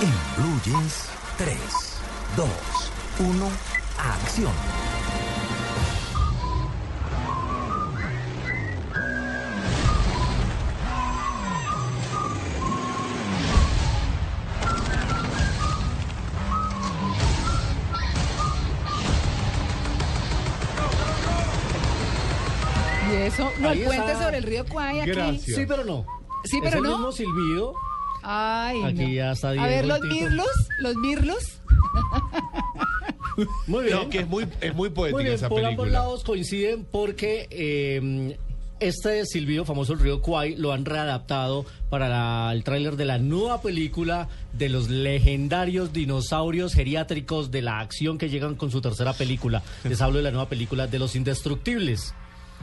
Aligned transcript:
En 0.00 0.12
Blue 0.36 0.60
Jeans, 0.64 1.08
3, 1.38 1.56
2, 2.36 2.48
1, 3.18 3.50
acción. 3.98 4.52
Y 23.10 23.14
eso, 23.22 23.50
no, 23.60 23.70
el 23.70 23.84
puente 23.84 24.12
sobre 24.14 24.38
el 24.38 24.42
río 24.42 24.66
Kwai 24.66 25.00
aquí. 25.00 25.10
Gracias. 25.10 25.56
Sí, 25.56 25.64
pero 25.66 25.84
no. 25.84 26.04
Sí, 26.44 26.56
Es 26.58 26.62
pero 26.62 26.78
el 26.78 26.82
no. 26.84 26.90
mismo 26.90 27.12
silbido. 27.12 27.74
Ay, 28.30 28.82
Aquí 28.84 29.02
no. 29.04 29.08
ya 29.08 29.32
está 29.32 29.48
A 29.48 29.52
Diego, 29.52 29.66
ver, 29.68 29.86
los 29.86 30.00
mirlos, 30.02 30.46
los 30.80 30.94
mirlos. 30.96 31.60
Muy 33.66 33.84
bien. 33.84 33.96
No, 33.96 34.08
que 34.08 34.18
es 34.20 34.28
muy, 34.28 34.46
es 34.60 34.74
muy 34.74 34.90
poética 34.90 35.16
Muy 35.16 35.24
bien, 35.24 35.34
esa 35.36 35.48
por 35.48 35.58
ambos 35.60 35.70
película. 35.86 35.90
lados 36.00 36.24
coinciden 36.24 36.84
porque 36.90 37.46
eh, 37.50 38.36
este 38.80 39.24
silbido 39.26 39.64
famoso, 39.64 39.92
el 39.92 40.00
río 40.00 40.20
Kwai, 40.20 40.56
lo 40.56 40.72
han 40.72 40.84
readaptado 40.84 41.64
para 41.88 42.08
la- 42.08 42.50
el 42.52 42.64
tráiler 42.64 42.96
de 42.96 43.04
la 43.04 43.18
nueva 43.18 43.62
película 43.62 44.28
de 44.52 44.68
los 44.68 44.88
legendarios 44.90 45.92
dinosaurios 45.92 46.74
geriátricos 46.74 47.50
de 47.52 47.62
la 47.62 47.78
acción 47.78 48.18
que 48.18 48.28
llegan 48.28 48.56
con 48.56 48.70
su 48.72 48.80
tercera 48.80 49.12
película. 49.12 49.62
Les 49.84 50.00
hablo 50.02 50.16
de 50.18 50.24
la 50.24 50.30
nueva 50.32 50.48
película 50.48 50.86
de 50.88 50.98
los 50.98 51.14
indestructibles. 51.14 52.14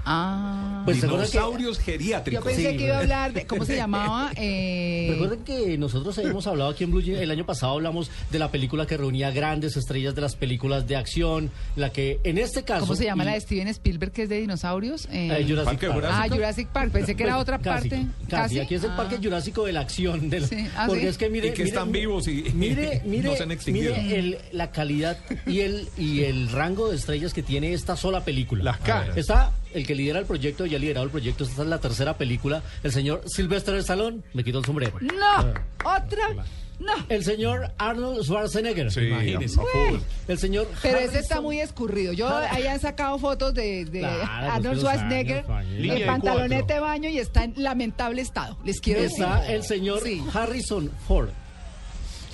Ah. 0.03 0.81
Pues 0.85 0.99
¿se 0.99 1.05
acuerdan 1.05 1.25
que- 1.27 1.31
Dinosaurios 1.31 1.77
Yo 1.79 1.83
geriátricos. 1.83 2.45
pensé 2.45 2.71
sí, 2.71 2.77
que 2.77 2.85
iba 2.85 2.95
a 2.97 2.99
hablar 2.99 3.33
de, 3.33 3.45
¿cómo 3.47 3.65
se 3.65 3.75
llamaba? 3.77 4.31
Eh, 4.35 5.07
Recuerden 5.11 5.39
que 5.43 5.77
nosotros 5.77 6.17
hemos 6.19 6.45
hablado 6.47 6.69
aquí 6.71 6.83
en 6.83 6.91
Blue 6.91 7.01
Jeans, 7.01 7.21
el 7.21 7.31
año 7.31 7.45
pasado 7.45 7.73
hablamos 7.73 8.11
de 8.31 8.39
la 8.39 8.51
película 8.51 8.85
que 8.85 8.97
reunía 8.97 9.31
grandes 9.31 9.77
estrellas 9.77 10.13
de 10.15 10.21
las 10.21 10.35
películas 10.35 10.87
de 10.87 10.95
acción, 10.95 11.49
la 11.75 11.91
que 11.91 12.19
en 12.23 12.37
este 12.37 12.63
caso... 12.63 12.81
¿Cómo 12.81 12.95
se 12.95 13.05
llama 13.05 13.23
y- 13.23 13.27
la 13.27 13.33
de 13.33 13.41
Steven 13.41 13.67
Spielberg 13.69 14.11
que 14.11 14.23
es 14.23 14.29
de 14.29 14.39
dinosaurios? 14.41 15.05
Eh, 15.11 15.29
eh, 15.39 15.45
Jurassic 15.47 15.65
Parque 15.65 15.87
Park. 15.87 15.95
Jurásico. 16.01 16.23
ah, 16.23 16.35
Jurassic 16.35 16.67
Park. 16.69 16.91
Pensé 16.91 17.15
que 17.15 17.23
era 17.23 17.37
otra 17.39 17.57
casi, 17.59 17.89
parte. 17.89 18.05
Casi, 18.29 18.59
aquí 18.59 18.75
es 18.75 18.83
el 18.83 18.91
Ah. 18.91 18.97
parque 18.97 19.17
jurásico 19.17 19.65
de 19.65 19.73
la 19.73 19.79
acción. 19.81 20.29
Sí, 20.49 20.67
ah, 20.77 20.85
porque 20.87 21.01
¿sí? 21.01 21.07
es 21.07 21.17
que 21.17 21.29
mire. 21.29 21.47
Y 21.47 21.51
que 21.51 21.63
mire, 21.63 21.69
están 21.69 21.87
mire, 21.87 21.99
vivos 22.01 22.27
y 22.27 22.43
Mire, 22.53 23.01
mire, 23.05 23.29
no 23.29 23.35
se 23.35 23.43
han 23.43 23.51
extinguido. 23.51 23.95
mire 23.95 24.19
el- 24.19 24.37
la 24.51 24.71
calidad 24.71 25.17
y 25.47 25.61
el, 25.61 25.87
y 25.97 26.21
el 26.23 26.49
rango 26.49 26.89
de 26.89 26.95
estrellas 26.97 27.33
que 27.33 27.41
tiene 27.43 27.73
esta 27.73 27.95
sola 27.95 28.23
película. 28.23 28.63
Las 28.63 28.77
caras. 28.79 29.17
Está 29.17 29.51
el 29.75 29.85
que 29.85 29.93
lidera 29.93 30.19
el 30.19 30.25
proyecto, 30.25 30.65
ya 30.65 30.77
ha 30.77 30.79
liderado 30.79 31.05
el 31.05 31.11
proyecto, 31.11 31.43
esta 31.43 31.61
es 31.61 31.67
la 31.67 31.79
tercera 31.79 32.17
película, 32.17 32.63
el 32.81 32.91
señor 32.91 33.21
Sylvester 33.27 33.75
Stallone, 33.75 34.21
me 34.33 34.43
quito 34.43 34.59
el 34.59 34.65
sombrero. 34.65 34.97
No, 35.01 35.53
otra. 35.83 36.47
No. 36.79 36.91
El 37.07 37.23
señor 37.23 37.71
Arnold 37.77 38.21
Schwarzenegger. 38.23 38.91
Sí, 38.91 39.09
full. 39.47 39.99
El 40.27 40.37
señor 40.37 40.67
Pero 40.81 40.97
ese 40.97 41.19
está 41.19 41.39
muy 41.39 41.61
escurrido. 41.61 42.11
Yo 42.11 42.27
ahí 42.27 42.67
han 42.67 42.81
sacado 42.81 43.17
fotos 43.17 43.53
de, 43.53 43.85
de 43.85 43.99
Claro, 43.99 44.17
pues 44.19 44.29
Arnold 44.53 44.79
Schwarzenegger 44.79 45.45
años, 45.49 45.81
de 45.99 46.05
pantalonete 46.05 46.73
de 46.73 46.79
baño 46.81 47.09
y 47.09 47.19
está 47.19 47.45
en 47.45 47.53
lamentable 47.55 48.21
estado. 48.21 48.57
Les 48.65 48.81
quiero 48.81 49.01
decir. 49.03 49.23
Está 49.23 49.47
el 49.53 49.63
señor 49.63 50.01
Sí. 50.03 50.21
Harrison 50.33 50.91
Ford. 51.07 51.29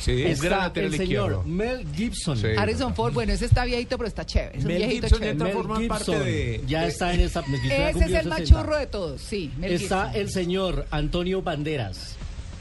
Sí, 0.02 0.24
es 0.24 0.44
Está 0.44 0.70
gran 0.70 0.86
el 0.86 0.98
señor. 0.98 1.46
Mel 1.46 1.86
Gibson. 1.96 2.36
Sí. 2.38 2.48
Harrison 2.58 2.96
Ford, 2.96 3.14
bueno, 3.14 3.34
ese 3.34 3.46
está 3.46 3.66
viejito, 3.66 3.98
pero 3.98 4.08
está 4.08 4.26
chévere. 4.26 4.58
Es 4.58 4.64
un 4.64 4.68
Mel 4.70 4.78
viejito 4.80 5.08
Gibson 5.08 5.20
chévere. 5.20 5.44
Mel 5.44 5.54
formar 5.54 5.88
parte 5.88 6.06
Gibson 6.06 6.26
de- 6.26 6.64
ya 6.68 6.88
está 6.88 7.14
en 7.14 7.20
esta. 7.22 7.44
Gibson 7.44 7.72
Ese 7.72 8.00
es 8.06 8.12
el 8.14 8.28
más 8.28 8.40
60. 8.40 8.46
churro 8.46 8.78
de 8.78 8.88
todos, 8.88 9.22
sí. 9.22 9.52
Mel 9.58 9.72
Está 9.74 10.06
Gibson. 10.08 10.22
el 10.22 10.30
señor 10.32 10.86
Antonio 10.92 11.42
Banderas. 11.42 12.16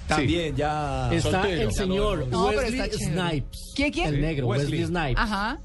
También 0.07 0.57
ya. 0.57 1.09
Está 1.13 1.31
soltero. 1.43 1.63
el 1.63 1.73
señor 1.73 2.27
No, 2.29 2.47
Wesley 2.49 2.81
está. 2.81 2.99
Snipes. 2.99 3.59
¿Quién, 3.77 3.93
quién? 3.93 4.15
El 4.15 4.21
negro, 4.21 4.47
Wesley, 4.49 4.81
Wesley. 4.81 4.87
Snipes. 4.87 5.17
Ajá. 5.23 5.59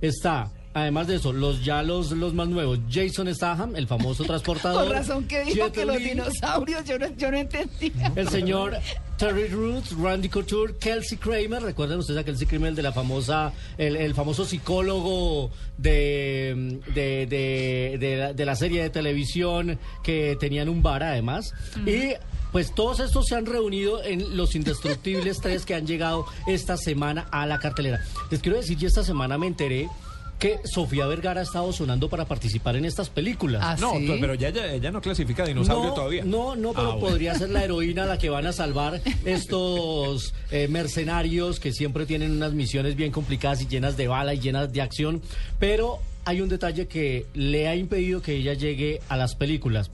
Está, 0.00 0.50
además 0.72 1.06
de 1.06 1.16
eso, 1.16 1.32
los 1.34 1.62
ya 1.62 1.82
los, 1.82 2.10
los 2.12 2.32
más 2.32 2.48
nuevos, 2.48 2.78
Jason 2.90 3.32
Statham, 3.34 3.76
el 3.76 3.86
famoso 3.86 4.24
transportador. 4.26 4.84
Con 4.86 4.92
razón 4.94 5.24
que 5.28 5.44
dijo 5.44 5.66
Jet 5.66 5.72
que 5.72 5.84
los 5.84 5.98
Li, 5.98 6.08
dinosaurios, 6.10 6.84
yo 6.86 6.98
no, 6.98 7.06
yo 7.16 7.30
no 7.30 7.36
entendía. 7.36 8.10
El 8.16 8.28
señor 8.30 8.78
Terry 9.20 9.48
Roots, 9.48 9.92
Randy 9.92 10.30
Couture, 10.30 10.72
Kelsey 10.80 11.18
Kramer, 11.18 11.62
recuerden 11.62 11.98
ustedes 11.98 12.18
a 12.18 12.24
Kelsey 12.24 12.46
Kramer 12.46 12.74
de 12.74 12.80
la 12.82 12.90
famosa, 12.90 13.52
el, 13.76 13.94
el 13.96 14.14
famoso 14.14 14.46
psicólogo 14.46 15.50
de, 15.76 16.80
de, 16.94 17.26
de, 17.26 17.98
de 18.00 18.16
la, 18.16 18.32
de 18.32 18.44
la 18.46 18.56
serie 18.56 18.82
de 18.82 18.88
televisión 18.88 19.78
que 20.02 20.38
tenían 20.40 20.70
un 20.70 20.82
bar 20.82 21.02
además. 21.02 21.52
Y 21.84 22.14
pues 22.50 22.74
todos 22.74 23.00
estos 23.00 23.26
se 23.26 23.34
han 23.34 23.44
reunido 23.44 24.02
en 24.02 24.38
Los 24.38 24.54
Indestructibles 24.54 25.38
3 25.42 25.66
que 25.66 25.74
han 25.74 25.86
llegado 25.86 26.24
esta 26.46 26.78
semana 26.78 27.28
a 27.30 27.44
la 27.44 27.58
cartelera. 27.58 28.00
Les 28.30 28.40
quiero 28.40 28.56
decir, 28.56 28.78
yo 28.78 28.88
esta 28.88 29.04
semana 29.04 29.36
me 29.36 29.48
enteré 29.48 29.90
que 30.40 30.58
Sofía 30.64 31.06
Vergara 31.06 31.40
ha 31.40 31.44
estado 31.44 31.72
sonando 31.72 32.08
para 32.08 32.24
participar 32.24 32.74
en 32.74 32.84
estas 32.86 33.10
películas. 33.10 33.60
Ah, 33.64 33.76
No, 33.78 33.92
¿sí? 33.96 34.16
pero 34.20 34.34
ya, 34.34 34.48
ya, 34.50 34.72
ella 34.72 34.90
no 34.90 35.00
clasifica 35.00 35.44
dinosaurio 35.44 35.90
no, 35.90 35.94
todavía. 35.94 36.24
No, 36.24 36.56
no, 36.56 36.72
pero 36.72 36.92
Ah, 36.92 36.94
bueno. 36.94 37.06
podría 37.08 37.34
ser 37.36 37.50
la 37.50 37.62
heroína 37.64 38.06
la 38.06 38.16
que 38.18 38.30
van 38.30 38.46
a 38.46 38.52
salvar 38.52 39.00
estos 39.26 40.32
eh, 40.50 40.66
mercenarios 40.68 41.60
que 41.60 41.72
siempre 41.72 42.06
tienen 42.06 42.32
unas 42.32 42.52
misiones 42.54 42.96
bien 42.96 43.12
complicadas 43.12 43.60
y 43.62 43.66
llenas 43.68 43.96
de 43.96 44.08
bala 44.08 44.34
y 44.34 44.40
llenas 44.40 44.72
de 44.72 44.80
acción. 44.80 45.20
Pero 45.58 45.98
hay 46.24 46.40
un 46.40 46.48
detalle 46.48 46.86
que 46.88 47.26
le 47.34 47.68
ha 47.68 47.76
impedido 47.76 48.22
que 48.22 48.34
ella 48.34 48.54
llegue 48.54 49.00
a 49.08 49.16
las 49.16 49.34
películas. 49.34 49.90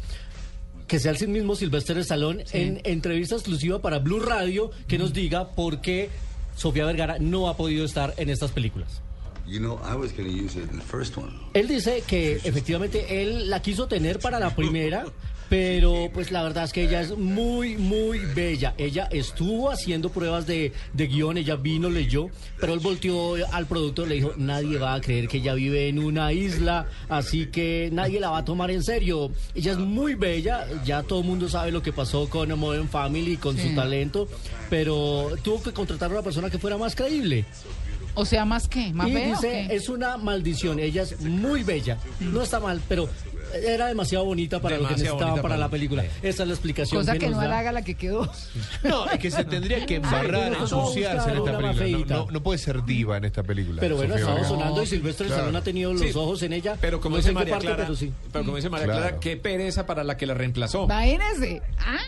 Que 0.86 1.00
sea 1.00 1.10
el 1.12 1.28
mismo 1.28 1.56
Sylvester 1.56 1.98
Stallone 1.98 2.44
en 2.52 2.80
entrevista 2.84 3.34
exclusiva 3.34 3.80
para 3.80 3.98
Blue 3.98 4.20
Radio 4.20 4.70
que 4.86 4.98
nos 4.98 5.12
diga 5.12 5.48
por 5.50 5.80
qué 5.80 6.08
Sofía 6.54 6.84
Vergara 6.86 7.16
no 7.18 7.48
ha 7.48 7.56
podido 7.56 7.84
estar 7.84 8.14
en 8.16 8.30
estas 8.30 8.52
películas. 8.52 9.02
You 9.46 9.60
know, 9.60 9.78
I 9.84 9.94
was 9.94 10.12
going 10.12 10.28
to 10.28 10.34
use 10.36 10.56
it 10.56 10.68
in 10.70 10.78
the 10.78 10.84
first 10.84 11.16
one. 11.16 11.32
Él 11.54 11.68
dice 11.68 12.02
que 12.06 12.32
efectivamente 12.44 13.22
él 13.22 13.48
la 13.48 13.60
quiso 13.62 13.86
tener 13.86 14.18
para 14.18 14.40
la 14.40 14.50
primera, 14.56 15.04
pero 15.48 16.10
pues 16.12 16.32
la 16.32 16.42
verdad 16.42 16.64
es 16.64 16.72
que 16.72 16.82
ella 16.82 17.00
es 17.00 17.16
muy, 17.16 17.76
muy 17.76 18.18
bella. 18.34 18.74
Ella 18.76 19.08
estuvo 19.12 19.70
haciendo 19.70 20.10
pruebas 20.10 20.48
de, 20.48 20.72
de 20.94 21.06
guion, 21.06 21.38
ella 21.38 21.54
vino, 21.54 21.88
leyó, 21.88 22.28
pero 22.58 22.74
él 22.74 22.80
volteó 22.80 23.36
al 23.52 23.66
productor 23.66 24.06
y 24.06 24.08
le 24.08 24.14
dijo, 24.16 24.32
nadie 24.36 24.78
va 24.78 24.94
a 24.94 25.00
creer 25.00 25.28
que 25.28 25.36
ella 25.36 25.54
vive 25.54 25.88
en 25.88 26.00
una 26.00 26.32
isla, 26.32 26.86
así 27.08 27.46
que 27.46 27.88
nadie 27.92 28.18
la 28.18 28.30
va 28.30 28.38
a 28.38 28.44
tomar 28.44 28.72
en 28.72 28.82
serio. 28.82 29.30
Ella 29.54 29.70
es 29.72 29.78
muy 29.78 30.14
bella, 30.16 30.66
ya 30.84 31.04
todo 31.04 31.20
el 31.20 31.26
mundo 31.26 31.48
sabe 31.48 31.70
lo 31.70 31.82
que 31.82 31.92
pasó 31.92 32.28
con 32.28 32.48
Modern 32.58 32.88
Family, 32.88 33.36
con 33.36 33.56
Sí. 33.56 33.68
su 33.68 33.74
talento, 33.76 34.28
pero 34.68 35.30
tuvo 35.44 35.62
que 35.62 35.72
contratar 35.72 36.10
a 36.10 36.14
una 36.14 36.22
persona 36.22 36.50
que 36.50 36.58
fuera 36.58 36.76
más 36.76 36.96
creíble. 36.96 37.44
O 38.16 38.24
sea, 38.24 38.44
¿más 38.44 38.66
qué? 38.66 38.92
¿Más 38.92 39.08
Y 39.08 39.14
o 39.16 39.18
dice, 39.18 39.66
qué? 39.68 39.76
es 39.76 39.88
una 39.88 40.16
maldición, 40.16 40.78
ella 40.80 41.02
es 41.02 41.20
muy 41.20 41.62
bella, 41.62 41.98
no 42.18 42.42
está 42.42 42.58
mal, 42.60 42.80
pero 42.88 43.08
era 43.64 43.86
demasiado 43.86 44.24
bonita 44.24 44.60
para 44.60 44.76
lo 44.76 44.88
que 44.88 44.94
bonita 44.94 45.16
para 45.18 45.42
para- 45.42 45.56
la 45.56 45.68
película. 45.68 46.04
Esa 46.22 46.42
es 46.42 46.48
la 46.48 46.54
explicación 46.54 47.00
Cosa 47.02 47.12
que, 47.12 47.20
que 47.20 47.28
no 47.30 47.36
da. 47.36 47.44
halaga 47.44 47.72
la 47.72 47.82
que 47.82 47.94
quedó. 47.94 48.28
No, 48.82 49.08
es 49.10 49.18
que 49.18 49.30
se 49.30 49.44
tendría 49.44 49.86
que 49.86 49.96
embarrar, 49.96 50.50
no, 50.52 50.62
ensuciarse 50.62 51.30
en 51.30 51.36
esta 51.38 51.58
película. 51.58 52.16
No, 52.16 52.24
no- 52.26 52.30
no 52.32 52.42
puede 52.42 52.58
ser 52.58 52.84
diva 52.84 53.16
en 53.18 53.24
esta 53.24 53.42
película. 53.42 53.80
Pero 53.80 53.96
bueno, 53.96 54.14
Vergara. 54.14 54.44
sonando 54.48 54.82
y 54.82 54.86
Silvestre 54.86 55.26
Claro. 55.26 55.42
Stallone 55.42 55.58
ha 55.58 55.62
tenido 55.62 55.92
los 55.92 56.02
Sí, 56.02 56.10
ojos 56.14 56.42
en 56.42 56.52
ella. 56.54 56.76
Pero 56.80 57.00
como 57.00 57.16
no 57.16 57.22
dice 57.22 57.32
María 57.32 57.52
parte, 57.54 57.66
Clara, 57.66 57.82
pero 57.84 57.96
sí. 57.96 58.12
pero 58.32 58.44
como 58.44 58.56
dice 58.56 58.68
María 58.68 58.86
Claro. 58.86 59.00
Clara, 59.02 59.20
qué 59.20 59.36
pereza 59.36 59.86
para 59.86 60.04
la 60.04 60.16
que 60.16 60.26
la 60.26 60.34
reemplazó. 60.34 60.84
Imagínese. 60.84 61.62
¿Ah? 61.78 61.98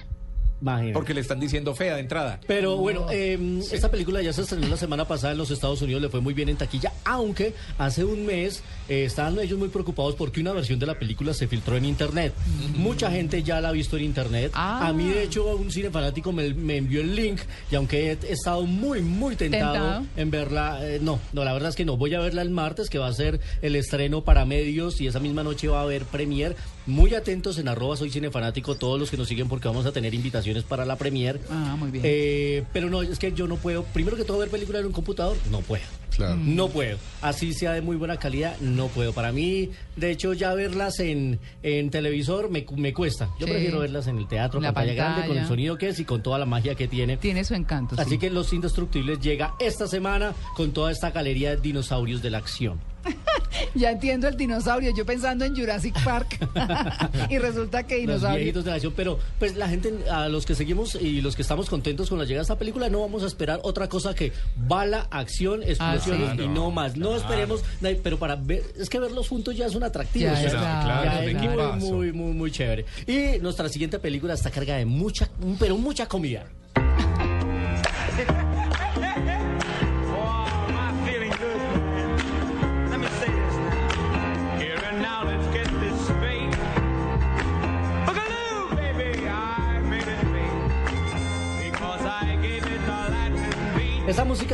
Imagínate. 0.60 0.92
Porque 0.92 1.14
le 1.14 1.20
están 1.20 1.40
diciendo 1.40 1.74
fea 1.74 1.94
de 1.94 2.00
entrada. 2.00 2.40
Pero 2.46 2.76
bueno, 2.76 3.06
eh, 3.10 3.38
esta 3.70 3.90
película 3.90 4.22
ya 4.22 4.32
se 4.32 4.42
estrenó 4.42 4.68
la 4.68 4.76
semana 4.76 5.06
pasada 5.06 5.32
en 5.32 5.38
los 5.38 5.50
Estados 5.50 5.80
Unidos, 5.82 6.02
le 6.02 6.08
fue 6.08 6.20
muy 6.20 6.34
bien 6.34 6.48
en 6.48 6.56
taquilla, 6.56 6.92
aunque 7.04 7.54
hace 7.78 8.04
un 8.04 8.26
mes 8.26 8.62
eh, 8.88 9.04
estaban 9.04 9.38
ellos 9.38 9.58
muy 9.58 9.68
preocupados 9.68 10.14
porque 10.14 10.40
una 10.40 10.52
versión 10.52 10.78
de 10.78 10.86
la 10.86 10.98
película 10.98 11.34
se 11.34 11.46
filtró 11.46 11.76
en 11.76 11.84
internet. 11.84 12.32
Mucha 12.76 13.10
gente 13.10 13.42
ya 13.42 13.60
la 13.60 13.68
ha 13.68 13.72
visto 13.72 13.96
en 13.96 14.04
internet. 14.04 14.52
Ah. 14.54 14.88
A 14.88 14.92
mí, 14.92 15.08
de 15.08 15.22
hecho, 15.22 15.56
un 15.56 15.70
cine 15.70 15.90
fanático 15.90 16.32
me, 16.32 16.52
me 16.54 16.76
envió 16.76 17.00
el 17.00 17.14
link 17.14 17.40
y 17.70 17.74
aunque 17.74 18.12
he 18.12 18.32
estado 18.32 18.62
muy, 18.62 19.02
muy 19.02 19.36
tentado, 19.36 19.72
¿Tentado? 19.72 20.06
en 20.16 20.30
verla, 20.30 20.78
eh, 20.82 20.98
no, 21.00 21.20
no, 21.32 21.44
la 21.44 21.52
verdad 21.52 21.70
es 21.70 21.76
que 21.76 21.84
no. 21.84 21.96
Voy 21.96 22.14
a 22.14 22.20
verla 22.20 22.42
el 22.42 22.50
martes, 22.50 22.88
que 22.90 22.98
va 22.98 23.08
a 23.08 23.12
ser 23.12 23.40
el 23.62 23.76
estreno 23.76 24.22
para 24.24 24.44
medios 24.44 25.00
y 25.00 25.06
esa 25.06 25.20
misma 25.20 25.42
noche 25.42 25.68
va 25.68 25.80
a 25.80 25.82
haber 25.82 26.04
premier. 26.04 26.56
Muy 26.88 27.14
atentos 27.14 27.58
en 27.58 27.68
arroba 27.68 27.96
soy 27.96 28.10
cinefanático, 28.10 28.74
todos 28.76 28.98
los 28.98 29.10
que 29.10 29.16
nos 29.16 29.28
siguen 29.28 29.48
porque 29.48 29.68
vamos 29.68 29.86
a 29.86 29.92
tener 29.92 30.14
invitaciones 30.14 30.64
para 30.64 30.84
la 30.84 30.96
premier. 30.96 31.40
Ah, 31.50 31.76
muy 31.78 31.90
bien. 31.90 32.02
Eh, 32.06 32.64
pero 32.72 32.90
no, 32.90 33.02
es 33.02 33.18
que 33.18 33.32
yo 33.32 33.46
no 33.46 33.56
puedo, 33.56 33.84
primero 33.84 34.16
que 34.16 34.24
todo 34.24 34.38
ver 34.38 34.48
películas 34.48 34.80
en 34.80 34.86
un 34.86 34.92
computador, 34.92 35.36
no 35.50 35.60
puedo. 35.60 35.84
Claro. 36.10 36.34
No 36.36 36.68
puedo. 36.68 36.98
Así 37.22 37.52
sea 37.52 37.72
de 37.72 37.80
muy 37.80 37.94
buena 37.94 38.16
calidad, 38.16 38.58
no 38.60 38.88
puedo. 38.88 39.12
Para 39.12 39.30
mí, 39.30 39.70
de 39.94 40.10
hecho, 40.10 40.32
ya 40.32 40.52
verlas 40.54 40.98
en, 40.98 41.38
en 41.62 41.90
televisor 41.90 42.50
me, 42.50 42.64
cu- 42.64 42.76
me 42.76 42.92
cuesta. 42.92 43.28
Yo 43.38 43.46
Sí. 43.46 43.52
prefiero 43.52 43.78
verlas 43.80 44.08
en 44.08 44.18
el 44.18 44.26
teatro, 44.26 44.60
La 44.60 44.72
pantalla, 44.72 44.94
grande, 44.94 45.28
con 45.28 45.38
el 45.38 45.46
sonido 45.46 45.78
que 45.78 45.90
es 45.90 46.00
y 46.00 46.04
con 46.04 46.20
toda 46.22 46.38
la 46.40 46.46
magia 46.46 46.74
que 46.74 46.88
tiene. 46.88 47.18
Tiene 47.18 47.44
su 47.44 47.54
encanto. 47.54 47.94
Así 47.98 48.10
sí. 48.10 48.18
que 48.18 48.30
Los 48.30 48.52
Indestructibles 48.52 49.20
llega 49.20 49.54
esta 49.60 49.86
semana 49.86 50.34
con 50.56 50.72
toda 50.72 50.90
esta 50.90 51.10
galería 51.12 51.50
de 51.50 51.58
dinosaurios 51.58 52.20
de 52.20 52.30
la 52.30 52.38
acción. 52.38 52.80
Ya 53.74 53.90
entiendo 53.90 54.28
el 54.28 54.36
dinosaurio. 54.36 54.92
Yo 54.96 55.04
pensando 55.04 55.44
en 55.44 55.54
Jurassic 55.56 55.94
Park. 56.04 56.38
y 57.30 57.38
resulta 57.38 57.82
que 57.84 57.96
dinosaurio. 57.96 58.36
viejitos 58.38 58.64
de 58.64 58.70
la 58.70 58.76
acción, 58.76 58.92
pero 58.96 59.18
pues 59.38 59.56
la 59.56 59.68
gente, 59.68 59.92
a 60.10 60.28
los 60.28 60.46
que 60.46 60.54
seguimos 60.54 60.94
y 60.94 61.20
los 61.20 61.34
que 61.36 61.42
estamos 61.42 61.68
contentos 61.68 62.08
con 62.08 62.18
la 62.18 62.24
llegada 62.24 62.40
de 62.40 62.42
esta 62.42 62.58
película, 62.58 62.88
no 62.88 63.00
vamos 63.00 63.22
a 63.24 63.26
esperar 63.26 63.60
otra 63.62 63.88
cosa 63.88 64.14
que 64.14 64.32
bala, 64.56 65.06
acción, 65.10 65.62
explosiones 65.62 66.30
Ah, 66.30 66.34
sí. 66.36 66.42
y 66.44 66.48
no 66.48 66.70
más. 66.70 66.96
No 66.96 67.16
esperemos, 67.16 67.62
pero 68.02 68.18
para 68.18 68.36
ver, 68.36 68.62
es 68.78 68.88
que 68.88 68.98
verlos 68.98 69.28
juntos 69.28 69.56
ya 69.56 69.66
es 69.66 69.74
un 69.74 69.82
atractivo. 69.84 70.26
Ya 70.26 70.42
es, 70.42 70.52
claro, 70.52 71.04
ya 71.04 71.38
claro, 71.40 71.76
es 71.76 71.82
un 71.84 71.90
muy, 71.90 71.90
muy, 71.90 72.12
muy, 72.12 72.32
muy 72.34 72.50
chévere. 72.50 72.84
Y 73.06 73.38
nuestra 73.40 73.68
siguiente 73.68 73.98
película 73.98 74.34
está 74.34 74.50
cargada 74.50 74.78
de 74.78 74.86
mucha, 74.86 75.28
pero 75.58 75.76
mucha 75.76 76.06
comida. 76.06 76.46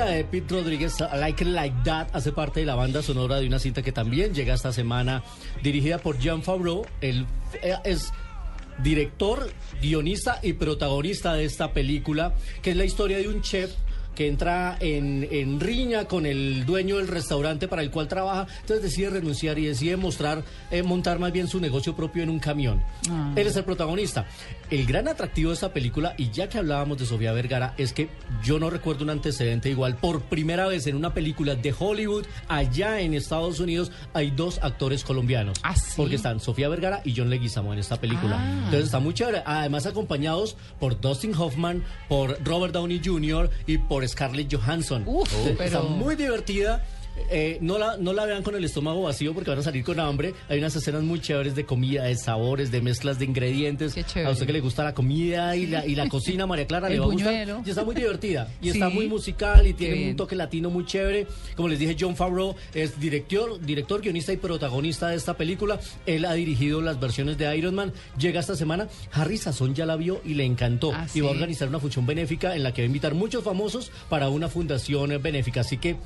de 0.02 0.25
Pete 0.25 0.52
Rodríguez, 0.52 0.99
Like 1.00 1.44
Like 1.44 1.76
That, 1.85 2.08
hace 2.12 2.32
parte 2.32 2.61
de 2.61 2.67
la 2.67 2.75
banda 2.75 3.00
sonora 3.00 3.38
de 3.38 3.46
una 3.46 3.61
cinta 3.61 3.81
que 3.81 3.93
también 3.93 4.35
llega 4.35 4.52
esta 4.52 4.73
semana, 4.73 5.23
dirigida 5.62 5.99
por 5.99 6.19
Jean 6.19 6.43
Favreau. 6.43 6.85
Él 7.00 7.26
eh, 7.62 7.76
es 7.85 8.12
director, 8.82 9.52
guionista 9.81 10.41
y 10.43 10.55
protagonista 10.55 11.35
de 11.35 11.44
esta 11.44 11.73
película, 11.73 12.35
que 12.61 12.70
es 12.70 12.76
la 12.76 12.85
historia 12.85 13.19
de 13.19 13.29
un 13.29 13.41
chef 13.41 13.70
que 14.14 14.28
entra 14.28 14.76
en, 14.81 15.26
en 15.31 15.61
riña 15.61 16.06
con 16.06 16.26
el 16.26 16.64
dueño 16.64 16.99
del 16.99 17.08
restaurante 17.08 17.69
para 17.69 17.82
el 17.82 17.90
cual 17.90 18.08
trabaja, 18.08 18.46
entonces 18.61 18.82
decide 18.82 19.11
renunciar 19.11 19.58
y 19.58 19.66
decide 19.66 19.96
mostrar, 19.96 20.43
eh, 20.70 20.82
montar 20.82 21.19
más 21.19 21.32
bien 21.32 21.49
su 21.49 21.61
negocio 21.61 21.94
propio 21.94 22.22
en 22.22 22.31
un 22.31 22.38
camión. 22.38 22.82
Ah. 23.11 23.32
Él 23.37 23.46
es 23.46 23.56
el 23.56 23.64
protagonista. 23.64 24.26
El 24.70 24.87
gran 24.87 25.08
atractivo 25.08 25.50
de 25.50 25.55
esta 25.55 25.72
película, 25.72 26.14
y 26.16 26.31
ya 26.31 26.49
que 26.49 26.58
hablábamos 26.58 26.99
de 26.99 27.06
Sofía 27.06 27.32
Vergara, 27.32 27.75
es 27.76 27.93
que 27.93 28.08
yo 28.43 28.58
no 28.58 28.70
recuerdo 28.70 29.05
un 29.05 29.11
antecedente 29.11 29.70
igual. 29.70 29.96
Por 29.96 30.22
primera 30.22 30.66
vez 30.66 30.87
en 30.87 30.96
una 30.96 31.14
película 31.14 31.55
de 31.55 31.75
Hollywood, 31.76 32.25
allá 32.49 33.00
en 33.00 33.14
Estados 33.14 33.61
Unidos, 33.61 33.93
hay 34.12 34.31
dos 34.31 34.58
actores 34.62 35.05
colombianos. 35.05 35.58
¿Ah, 35.62 35.76
sí? 35.76 35.93
Porque 35.96 36.16
están 36.16 36.40
Sofía 36.40 36.69
Vergara 36.69 37.02
y 37.05 37.14
John 37.16 37.31
Leguizamo 37.31 37.72
en 37.72 37.78
esta 37.78 38.00
película. 38.00 38.38
Ah. 38.38 38.52
Entonces 38.64 38.84
está 38.87 39.00
muy 39.00 39.14
chévere. 39.14 39.43
Además 39.44 39.87
acompañados 39.87 40.56
por 40.78 41.00
Dustin 41.00 41.34
Hoffman, 41.34 41.84
por 42.08 42.43
Robert 42.44 42.72
Downey 42.72 43.00
Jr. 43.05 43.50
y 43.66 43.78
por 43.78 44.04
Scarlett 44.09 44.53
Johansson. 44.55 45.03
Uf, 45.06 45.29
Entonces, 45.33 45.51
Está 45.53 45.65
pero- 45.81 45.83
muy 45.91 46.17
divertida. 46.17 46.85
Eh, 47.31 47.58
no, 47.61 47.78
la, 47.78 47.96
no 47.96 48.12
la 48.12 48.25
vean 48.26 48.43
con 48.43 48.55
el 48.56 48.64
estómago 48.64 49.02
vacío 49.02 49.34
porque 49.34 49.50
van 49.50 49.58
a 49.61 49.62
salir 49.62 49.84
con 49.84 50.00
hambre. 50.00 50.34
Hay 50.49 50.58
unas 50.58 50.75
escenas 50.75 51.02
muy 51.02 51.20
chéveres 51.20 51.55
de 51.55 51.64
comida, 51.64 52.05
de 52.05 52.16
sabores, 52.16 52.70
de 52.70 52.81
mezclas 52.82 53.19
de 53.19 53.25
ingredientes. 53.25 53.94
Qué 53.94 54.02
chévere. 54.05 54.28
A 54.28 54.32
usted 54.32 54.46
que 54.46 54.52
le 54.52 54.61
gusta 54.61 54.82
la 54.84 54.94
comida 54.94 55.55
y 55.56 55.66
la, 55.66 55.87
y 55.87 55.94
la 55.94 56.08
cocina, 56.08 56.46
María 56.46 56.66
Clara, 56.66 56.88
El 56.88 56.94
le 56.94 56.99
va 57.00 57.06
a 57.06 57.08
gustar. 57.08 57.62
Y 57.64 57.70
está 57.70 57.84
muy 57.84 57.94
divertida. 57.94 58.49
Y 58.61 58.64
Sí. 58.64 58.70
está 58.72 58.88
muy 58.88 59.06
musical 59.08 59.66
y 59.66 59.75
tiene 59.75 59.94
bien. 59.94 60.08
un 60.11 60.16
toque 60.16 60.34
latino 60.37 60.70
muy 60.70 60.84
chévere. 60.87 61.26
Como 61.56 61.69
les 61.69 61.78
dije, 61.78 61.96
John 61.99 62.16
Favreau 62.16 62.56
es 62.75 62.99
director, 62.99 63.61
director, 63.61 64.00
guionista 64.02 64.32
y 64.32 64.37
protagonista 64.37 65.08
de 65.08 65.16
esta 65.16 65.34
película. 65.37 65.78
Él 66.06 66.25
ha 66.25 66.34
dirigido 66.34 66.81
las 66.81 66.99
versiones 66.99 67.38
de 67.38 67.56
Iron 67.56 67.75
Man. 67.75 67.93
Llega 68.19 68.40
esta 68.40 68.56
semana. 68.56 68.88
Harry 69.12 69.38
Sazón 69.38 69.75
ya 69.75 69.87
la 69.87 69.96
vio 69.96 70.20
y 70.25 70.34
le 70.34 70.44
encantó. 70.44 70.93
Ah, 70.93 71.06
Y 71.14 71.20
va 71.20 71.28
a 71.28 71.32
organizar 71.32 71.69
una 71.69 71.78
función 71.78 72.06
benéfica 72.06 72.56
en 72.56 72.62
la 72.64 72.72
que 72.75 72.82
va 72.82 72.84
a 72.84 72.87
invitar 72.87 73.14
muchos 73.14 73.44
famosos 73.44 73.93
para 74.08 74.28
una 74.28 74.49
fundación 74.49 75.11
benéfica. 75.22 75.61
Así 75.61 75.78
que 75.78 75.96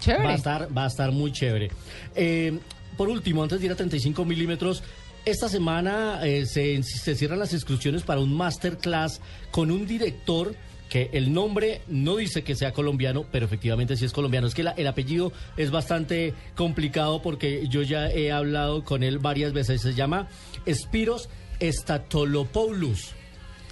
Chévere. 0.00 0.24
Va 0.24 0.30
a 0.30 0.34
estar, 0.34 0.76
va 0.76 0.84
a 0.84 0.88
estar 0.88 1.10
muy 1.12 1.32
chévere. 1.32 1.70
Eh, 2.14 2.58
por 2.96 3.08
último, 3.08 3.42
antes 3.42 3.60
de 3.60 3.66
ir 3.66 3.72
a 3.72 3.76
35 3.76 4.24
milímetros, 4.24 4.82
esta 5.24 5.48
semana 5.48 6.20
eh, 6.24 6.44
se, 6.46 6.82
se 6.82 7.14
cierran 7.14 7.38
las 7.38 7.52
inscripciones 7.52 8.02
para 8.02 8.20
un 8.20 8.34
masterclass 8.36 9.20
con 9.50 9.70
un 9.70 9.86
director 9.86 10.54
que 10.90 11.08
el 11.14 11.32
nombre 11.32 11.80
no 11.88 12.16
dice 12.16 12.44
que 12.44 12.54
sea 12.54 12.72
colombiano, 12.72 13.24
pero 13.32 13.46
efectivamente 13.46 13.96
sí 13.96 14.04
es 14.04 14.12
colombiano. 14.12 14.46
Es 14.46 14.54
que 14.54 14.62
la- 14.62 14.72
el 14.72 14.86
apellido 14.86 15.32
es 15.56 15.70
bastante 15.70 16.34
complicado 16.54 17.22
porque 17.22 17.66
yo 17.68 17.82
ya 17.82 18.08
he 18.10 18.30
hablado 18.30 18.84
con 18.84 19.02
él 19.02 19.18
varias 19.18 19.52
veces. 19.54 19.80
Se 19.80 19.94
llama 19.94 20.28
Spiros 20.70 21.28
Statolopoulos. 21.60 23.12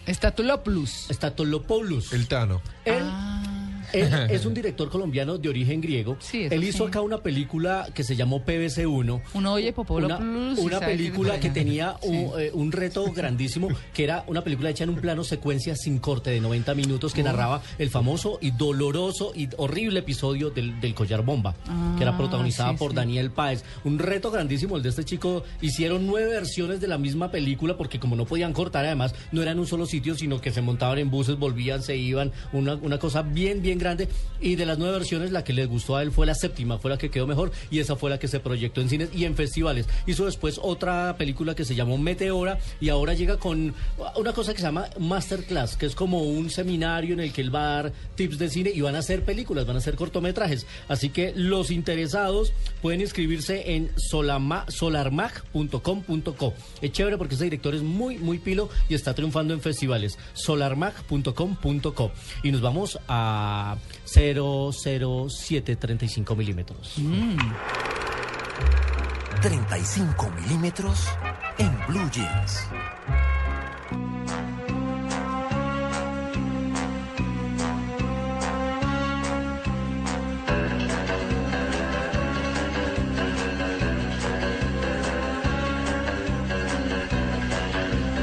Estatulopoulos. 0.07 1.07
Statolopoulos. 1.11 2.13
El 2.13 2.27
Tano. 2.27 2.61
Él, 2.85 3.03
Ah, 3.05 3.52
él 3.93 4.09
es 4.31 4.47
un 4.47 4.55
director 4.55 4.89
colombiano 4.91 5.39
de 5.39 5.49
origen 5.49 5.81
griego. 5.81 6.17
Sí, 6.21 6.47
Él 6.51 6.65
hizo 6.65 6.85
sí. 6.85 6.89
acá 6.89 7.01
una 7.01 7.19
película 7.19 7.89
que 7.95 8.05
se 8.05 8.17
llamó 8.17 8.45
PBC1. 8.45 9.21
uno 9.35 9.53
oye 9.53 9.75
Una, 9.89 10.19
y 10.57 10.61
una 10.61 10.81
película 10.81 11.39
que 11.41 11.51
tenía 11.51 11.97
Sí. 12.03 12.09
un, 12.09 12.41
eh, 12.41 12.51
un 12.53 12.73
reto 12.73 13.11
grandísimo, 13.13 13.69
que 13.93 14.05
era 14.05 14.25
una 14.27 14.43
película 14.43 14.71
hecha 14.71 14.85
en 14.85 14.91
un 14.91 14.97
plano 14.97 15.25
secuencia 15.25 15.77
sin 15.77 15.99
corte 15.99 16.31
de 16.31 16.41
90 16.41 16.75
minutos 16.75 17.13
que 17.15 17.23
narraba 17.23 17.63
el 17.79 17.91
famoso 17.91 18.39
y 18.41 18.51
doloroso 18.53 19.33
y 19.35 19.49
horrible 19.57 20.01
episodio 20.01 20.51
del, 20.51 20.81
del 20.81 20.95
collar 20.95 21.25
bomba, 21.25 21.55
que 21.97 22.03
era 22.03 22.13
Ah, 22.13 22.17
protagonizada 22.19 22.73
sí, 22.73 22.77
por 22.79 22.91
sí. 22.91 22.97
Daniel 22.97 23.31
Páez. 23.31 23.65
Un 23.85 23.99
reto 23.99 24.31
grandísimo 24.31 24.77
el 24.77 24.83
de 24.83 24.89
este 24.91 25.05
chico. 25.05 25.45
Hicieron 25.61 26.07
nueve 26.07 26.29
versiones 26.31 26.81
de 26.81 26.89
la 26.89 26.99
misma 26.99 27.31
película 27.31 27.77
porque 27.77 27.99
como 27.99 28.17
no 28.17 28.25
podían 28.27 28.53
cortar, 28.53 28.85
además 28.85 29.15
no 29.33 29.41
era 29.43 29.53
en 29.53 29.59
un 29.59 29.67
solo 29.67 29.87
sitio, 29.87 30.15
sino 30.15 30.41
que 30.41 30.51
se 30.51 30.61
montaban 30.63 30.99
en 30.99 31.11
buses, 31.11 31.39
volvían, 31.39 31.83
se 31.83 31.97
iban, 31.97 32.33
una, 32.53 32.75
una 32.75 32.99
cosa 32.99 33.23
bien, 33.23 33.63
bien 33.63 33.79
grande. 33.83 34.09
Y 34.41 34.57
de 34.57 34.67
las 34.67 34.79
nueve 34.79 34.99
versiones, 34.99 35.31
la 35.31 35.45
que 35.45 35.53
les 35.53 35.69
gustó 35.69 35.97
a 35.97 36.03
él 36.03 36.11
fue 36.11 36.27
la 36.27 36.35
séptima, 36.35 36.79
fue 36.79 36.91
la 36.91 36.99
que 36.99 37.11
quedó 37.11 37.27
mejor 37.27 37.53
y 37.71 37.81
esa 37.81 37.97
fue 37.97 38.11
la 38.11 38.19
que 38.19 38.29
se 38.29 38.41
proyectó 38.41 38.81
en 38.81 38.89
cines 38.89 39.11
y 39.15 39.25
en 39.25 39.37
festivales. 39.37 39.87
Hizo 40.07 40.27
después 40.27 40.59
otra 40.63 41.17
película 41.17 41.55
que 41.55 41.65
se 41.65 41.75
llamó 41.75 41.99
Meteora 41.99 42.59
y 42.81 42.89
ahora 42.89 43.15
llega 43.15 43.39
con 43.39 43.75
una 44.17 44.33
cosa 44.33 44.53
que 44.53 44.59
se 44.59 44.67
llama 44.67 44.89
Masterclass, 44.99 45.77
que 45.77 45.87
es 45.87 45.95
como 45.95 46.23
un 46.23 46.51
seminario 46.51 47.15
en 47.15 47.21
el 47.21 47.33
que 47.33 47.41
él 47.41 47.55
va 47.55 47.63
a 47.63 47.83
dar 47.83 47.93
tips 48.15 48.39
de 48.39 48.49
cine 48.49 48.73
y 48.75 48.81
van 48.81 48.97
a 48.97 49.01
hacer 49.01 49.25
películas, 49.25 49.67
van 49.67 49.77
a 49.77 49.79
hacer 49.79 49.97
cortometrajes. 49.97 50.67
Así 50.89 51.11
que 51.11 51.33
los 51.37 51.71
interesados 51.71 52.53
pueden 52.81 53.01
inscribirse 53.01 53.75
en 53.75 53.91
solarmag.com.co. 53.97 56.55
Es 56.81 56.93
chévere 56.93 57.19
porque 57.19 57.35
ese 57.35 57.45
director 57.45 57.75
es 57.75 57.83
muy, 57.83 58.19
muy 58.19 58.39
pilo 58.39 58.69
y 58.89 58.95
está 58.95 59.15
triunfando 59.15 59.55
en 59.55 59.61
festivales. 59.61 60.19
solarmag.com.co. 60.35 62.13
Y 62.43 62.53
nos 62.53 62.61
vamos 62.61 62.99
a 63.09 63.72
00735 64.05 66.37
milímetros. 66.37 66.97
35 69.41 70.31
milímetros 70.31 71.09
en 71.59 71.77
Blue 71.89 72.09
Jeans. 72.11 72.69
Mm. 72.71 72.93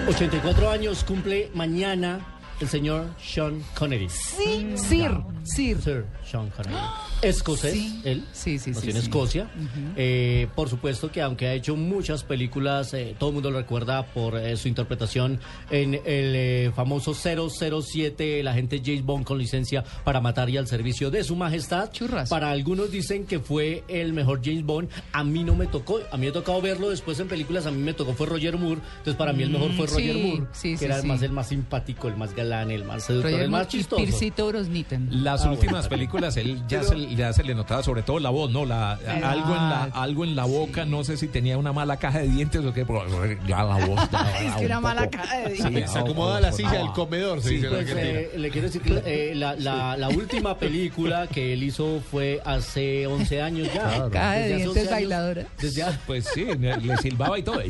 84 0.09 0.71
años 0.71 1.03
cumple 1.03 1.51
mañana 1.53 2.38
el 2.59 2.67
señor 2.67 3.05
Sean 3.21 3.61
Connery. 3.77 4.09
Sí, 4.09 4.67
Sir, 4.75 5.11
Sir. 5.43 5.77
Sir 5.81 6.05
Sean 6.29 6.49
Connery. 6.49 6.75
Escocés, 7.21 7.73
Sí. 7.73 8.01
él. 8.05 8.23
Sí, 8.31 8.59
sí, 8.59 8.69
nació 8.71 8.83
sí, 8.83 8.89
en. 8.91 8.97
Escocia. 9.03 9.49
Eh, 9.97 10.47
por 10.55 10.69
supuesto 10.69 11.11
que 11.11 11.21
aunque 11.21 11.47
ha 11.47 11.53
hecho 11.53 11.75
muchas 11.75 12.23
películas, 12.23 12.93
eh, 12.93 13.15
todo 13.19 13.29
el 13.29 13.33
mundo 13.35 13.51
lo 13.51 13.59
recuerda 13.59 14.05
por 14.05 14.37
eh, 14.37 14.55
su 14.57 14.67
interpretación 14.67 15.39
en 15.69 15.99
el 16.05 16.71
famoso 16.73 17.13
007, 17.13 18.39
el 18.39 18.47
agente 18.47 18.81
James 18.83 19.03
Bond 19.03 19.25
con 19.25 19.37
licencia 19.37 19.83
para 20.03 20.21
matar 20.21 20.49
y 20.49 20.57
al 20.57 20.67
servicio 20.67 21.11
de 21.11 21.23
su 21.23 21.35
majestad. 21.35 21.91
Churras. 21.91 22.29
Para 22.29 22.51
algunos 22.51 22.91
dicen 22.91 23.25
que 23.25 23.39
fue 23.39 23.83
el 23.87 24.13
mejor 24.13 24.41
James 24.43 24.63
Bond. 24.63 24.89
A 25.11 25.23
mí 25.23 25.43
no 25.43 25.55
me 25.55 25.67
tocó. 25.67 25.99
A 26.11 26.17
mí 26.17 26.25
me 26.25 26.29
ha 26.29 26.33
tocado 26.33 26.61
verlo 26.61 26.89
después 26.89 27.19
en 27.19 27.27
películas. 27.27 27.65
A 27.65 27.71
mí 27.71 27.81
me 27.81 27.93
tocó 27.93 28.13
fue 28.13 28.27
Roger 28.27 28.57
Moore. 28.57 28.81
Entonces 28.99 29.15
para 29.15 29.33
mí 29.33 29.43
el 29.43 29.49
mejor 29.49 29.71
fue 29.73 29.85
Mm, 29.85 29.89
Roger 29.89 30.17
Moore. 30.17 30.43
sí, 30.53 30.75
que 30.77 30.85
era 30.85 31.01
sí. 31.01 31.07
más 31.07 31.21
el 31.21 31.31
más 31.31 31.47
simpático, 31.49 32.07
el 32.07 32.15
más 32.15 32.33
galán. 32.35 32.48
Galán, 32.49 32.71
el 32.71 32.83
más 32.83 33.03
seductor, 33.03 33.31
Roger 33.31 33.45
el 33.45 33.51
más 33.51 33.67
chistoso. 33.67 34.01
Pircito 34.03 34.47
Brosniten. 34.47 35.23
Las 35.23 35.45
Ah, 35.45 35.51
últimas 35.51 35.73
bueno. 35.87 35.89
películas, 35.89 36.37
él 36.37 36.61
ya 36.67 36.83
se, 36.83 37.15
ya 37.15 37.31
se 37.33 37.43
le 37.43 37.53
notaba 37.55 37.83
sobre 37.83 38.01
todo 38.01 38.19
la 38.19 38.29
voz, 38.29 38.51
¿no? 38.51 38.65
La, 38.65 38.93
algo, 38.93 39.55
en 39.55 39.69
la, 39.69 39.83
algo 39.93 40.23
en 40.23 40.35
la 40.35 40.45
boca, 40.45 40.85
no 40.85 41.03
sé 41.03 41.17
si 41.17 41.27
tenía 41.27 41.57
una 41.57 41.71
mala 41.73 41.97
caja 41.97 42.19
de 42.19 42.27
dientes 42.27 42.63
o 42.65 42.73
qué, 42.73 42.85
pero 42.85 43.03
ya 43.47 43.63
la 43.63 43.85
voz. 43.85 43.99
ya 44.11 44.39
Es 44.41 44.53
que 44.55 44.59
un 44.61 44.65
una 44.65 44.79
mala 44.81 45.01
poco- 45.03 45.17
caja 45.17 45.37
de 45.39 45.55
Sí, 45.55 45.61
dientes. 45.63 45.91
Se 45.91 45.99
no, 45.99 46.05
acomoda 46.05 46.41
la 46.41 46.51
silla 46.51 46.71
del 46.73 46.91
comedor, 46.91 47.41
se 47.41 47.49
dice 47.51 47.67
en 47.67 47.73
Pues, 47.73 47.89
eh, 47.95 48.31
le 48.37 48.49
quiero 48.49 48.67
decir 48.67 48.81
que 48.81 49.01
eh, 49.05 49.35
la, 49.35 49.55
la- 49.55 49.95
la 49.97 50.09
última 50.09 50.57
película 50.57 51.27
que 51.27 51.53
él 51.53 51.63
hizo 51.63 52.01
fue 52.11 52.41
hace 52.45 53.05
11 53.07 53.41
años 53.41 53.67
ya. 53.73 54.09
Caja 54.09 54.33
de 54.33 54.47
dientes 54.47 54.67
11 54.67 54.79
años- 54.81 54.91
bailadora. 54.91 55.45
Desde 55.61 55.83
ha- 55.83 55.99
Pues 56.07 56.25
sí, 56.33 56.45
le 56.45 56.77
le 56.77 56.97
silbaba 56.97 57.37
y 57.37 57.43
todo. 57.43 57.61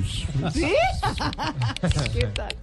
¿Sí? 0.54 0.66
¿Qué 2.14 2.26
tal? 2.34 2.56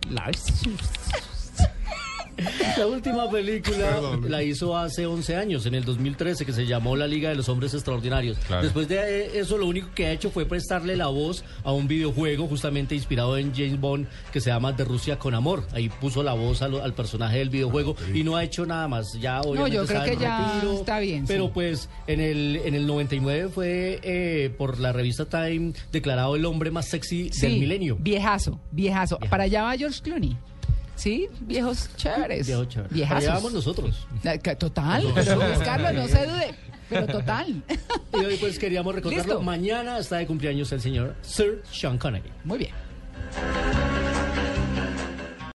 La 2.76 2.86
última 2.86 3.30
película 3.30 4.00
la 4.28 4.42
hizo 4.42 4.76
hace 4.76 5.06
11 5.06 5.36
años, 5.36 5.66
en 5.66 5.74
el 5.74 5.84
2013, 5.84 6.44
que 6.44 6.52
se 6.52 6.66
llamó 6.66 6.96
La 6.96 7.06
Liga 7.06 7.30
de 7.30 7.34
los 7.34 7.48
Hombres 7.48 7.72
Extraordinarios. 7.74 8.38
Claro. 8.46 8.62
Después 8.62 8.88
de 8.88 9.38
eso, 9.38 9.56
lo 9.56 9.66
único 9.66 9.88
que 9.94 10.06
ha 10.06 10.12
hecho 10.12 10.30
fue 10.30 10.44
prestarle 10.46 10.96
la 10.96 11.06
voz 11.06 11.44
a 11.64 11.72
un 11.72 11.88
videojuego 11.88 12.46
justamente 12.46 12.94
inspirado 12.94 13.38
en 13.38 13.54
James 13.54 13.80
Bond 13.80 14.06
que 14.32 14.40
se 14.40 14.50
llama 14.50 14.72
De 14.72 14.84
Rusia 14.84 15.18
con 15.18 15.34
Amor. 15.34 15.66
Ahí 15.72 15.88
puso 15.88 16.22
la 16.22 16.34
voz 16.34 16.62
al 16.62 16.94
personaje 16.94 17.38
del 17.38 17.50
videojuego 17.50 17.96
y 18.12 18.22
no 18.22 18.36
ha 18.36 18.44
hecho 18.44 18.66
nada 18.66 18.88
más. 18.88 19.12
Ya 19.20 19.40
obviamente 19.40 19.76
yo 19.76 19.86
creo 19.86 20.04
que 20.04 20.16
ya 20.16 20.52
retiro, 20.54 20.74
está 20.74 20.98
bien, 21.00 21.24
Pero 21.26 21.46
sí. 21.46 21.50
pues 21.54 21.88
en 22.06 22.20
el, 22.20 22.56
en 22.64 22.74
el 22.74 22.86
99 22.86 23.48
fue 23.48 24.00
eh, 24.02 24.50
por 24.56 24.78
la 24.78 24.92
revista 24.92 25.26
Time 25.26 25.72
declarado 25.92 26.36
el 26.36 26.44
hombre 26.44 26.70
más 26.70 26.86
sexy 26.86 27.30
del 27.30 27.58
milenio. 27.58 27.96
Viejazo, 27.98 28.60
viejazo. 28.70 29.18
Para 29.30 29.44
allá 29.44 29.62
va 29.62 29.76
George 29.76 30.00
Clooney. 30.02 30.36
Sí, 30.96 31.28
viejos 31.40 31.88
chéveres. 31.96 32.46
Viejo 32.46 32.64
chévere. 32.64 32.92
Viejazos. 32.92 33.52
Nosotros. 33.52 34.06
Total, 34.58 35.04
Luis 35.04 35.58
Carlos, 35.64 35.94
no 35.94 36.08
se 36.08 36.26
dude. 36.26 36.54
Pero 36.88 37.06
total. 37.06 37.62
Y 38.12 38.24
hoy 38.24 38.36
pues 38.36 38.58
queríamos 38.58 38.94
recordarlo. 38.94 39.24
Listo. 39.24 39.42
Mañana 39.42 39.98
está 39.98 40.16
de 40.16 40.26
cumpleaños 40.26 40.70
el 40.72 40.80
señor 40.80 41.16
Sir 41.20 41.62
Sean 41.70 41.98
Connery. 41.98 42.30
Muy 42.44 42.58
bien. 42.58 42.70